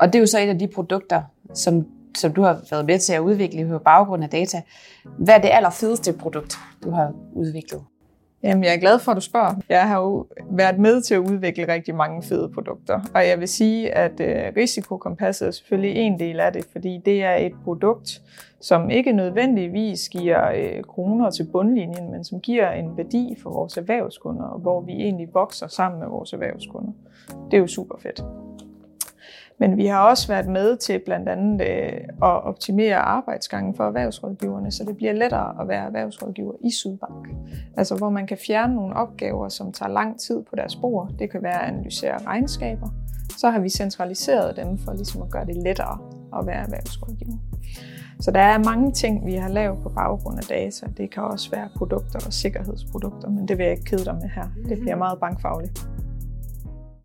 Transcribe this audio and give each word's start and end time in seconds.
Og 0.00 0.06
det 0.06 0.14
er 0.14 0.20
jo 0.20 0.26
så 0.26 0.38
et 0.38 0.48
af 0.48 0.58
de 0.58 0.68
produkter, 0.68 1.22
som, 1.54 1.86
som 2.16 2.32
du 2.32 2.42
har 2.42 2.60
været 2.70 2.86
med 2.86 2.98
til 2.98 3.12
at 3.12 3.20
udvikle 3.20 3.68
på 3.68 3.78
baggrund 3.78 4.24
af 4.24 4.30
data. 4.30 4.62
Hvad 5.18 5.34
er 5.34 5.38
det 5.38 5.50
allerfedeste 5.52 6.12
produkt, 6.12 6.58
du 6.84 6.90
har 6.90 7.12
udviklet? 7.32 7.80
Jamen, 8.42 8.64
jeg 8.64 8.74
er 8.74 8.80
glad 8.80 8.98
for, 8.98 9.12
at 9.12 9.16
du 9.16 9.20
spørger. 9.20 9.54
Jeg 9.68 9.88
har 9.88 10.00
jo 10.00 10.26
været 10.50 10.78
med 10.78 11.02
til 11.02 11.14
at 11.14 11.18
udvikle 11.18 11.72
rigtig 11.72 11.94
mange 11.94 12.22
fede 12.22 12.50
produkter, 12.54 13.00
og 13.14 13.28
jeg 13.28 13.40
vil 13.40 13.48
sige, 13.48 13.94
at 13.94 14.20
øh, 14.20 14.52
risikokompasset 14.56 15.48
er 15.48 15.50
selvfølgelig 15.50 15.96
en 15.96 16.18
del 16.18 16.40
af 16.40 16.52
det, 16.52 16.66
fordi 16.72 17.00
det 17.04 17.22
er 17.22 17.34
et 17.34 17.52
produkt, 17.64 18.22
som 18.60 18.90
ikke 18.90 19.12
nødvendigvis 19.12 20.08
giver 20.08 20.50
øh, 20.50 20.84
kroner 20.84 21.30
til 21.30 21.48
bundlinjen, 21.52 22.10
men 22.10 22.24
som 22.24 22.40
giver 22.40 22.70
en 22.70 22.96
værdi 22.96 23.36
for 23.42 23.50
vores 23.50 23.76
erhvervskunder, 23.76 24.44
og 24.44 24.60
hvor 24.60 24.80
vi 24.80 24.92
egentlig 24.92 25.28
vokser 25.34 25.66
sammen 25.66 26.00
med 26.00 26.08
vores 26.08 26.32
erhvervskunder. 26.32 26.92
Det 27.50 27.54
er 27.54 27.60
jo 27.60 27.66
super 27.66 27.98
fedt. 27.98 28.22
Men 29.58 29.76
vi 29.76 29.86
har 29.86 30.08
også 30.08 30.28
været 30.28 30.48
med 30.48 30.76
til 30.76 31.00
blandt 31.04 31.28
andet 31.28 31.60
øh, 31.68 31.92
at 32.22 32.44
optimere 32.44 32.96
arbejdsgangen 32.96 33.74
for 33.74 33.84
erhvervsrådgiverne, 33.84 34.72
så 34.72 34.84
det 34.84 34.96
bliver 34.96 35.12
lettere 35.12 35.60
at 35.60 35.68
være 35.68 35.86
erhvervsrådgiver 35.86 36.52
i 36.64 36.70
Sydbank. 36.70 37.28
Altså 37.76 37.94
hvor 37.96 38.10
man 38.10 38.26
kan 38.26 38.38
fjerne 38.46 38.74
nogle 38.74 38.96
opgaver, 38.96 39.48
som 39.48 39.72
tager 39.72 39.92
lang 39.92 40.20
tid 40.20 40.42
på 40.50 40.56
deres 40.56 40.76
bord. 40.76 41.10
Det 41.18 41.30
kan 41.30 41.42
være 41.42 41.62
at 41.62 41.68
analysere 41.68 42.18
regnskaber. 42.26 42.88
Så 43.38 43.50
har 43.50 43.60
vi 43.60 43.68
centraliseret 43.68 44.56
dem 44.56 44.78
for 44.78 44.92
ligesom 44.92 45.22
at 45.22 45.30
gøre 45.30 45.46
det 45.46 45.56
lettere 45.56 45.98
at 46.38 46.46
være 46.46 46.62
erhvervsrådgiver. 46.62 47.36
Så 48.20 48.30
der 48.30 48.40
er 48.40 48.58
mange 48.58 48.92
ting, 48.92 49.26
vi 49.26 49.34
har 49.34 49.48
lavet 49.48 49.78
på 49.82 49.88
baggrund 49.88 50.38
af 50.38 50.44
data. 50.44 50.86
Det 50.96 51.10
kan 51.10 51.22
også 51.22 51.50
være 51.50 51.68
produkter 51.76 52.18
og 52.26 52.32
sikkerhedsprodukter, 52.32 53.28
men 53.28 53.48
det 53.48 53.58
vil 53.58 53.64
jeg 53.64 53.72
ikke 53.72 53.84
kede 53.84 54.04
dig 54.04 54.14
med 54.14 54.28
her. 54.28 54.44
Det 54.68 54.80
bliver 54.80 54.96
meget 54.96 55.20
bankfagligt. 55.20 55.86